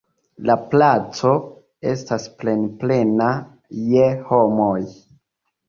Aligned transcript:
La 0.49 0.53
placo 0.69 1.33
estas 1.91 2.25
plenplena 2.41 3.29
je 3.93 4.11
homoj. 4.33 4.77